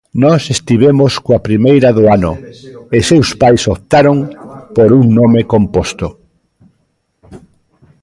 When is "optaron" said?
3.75-4.17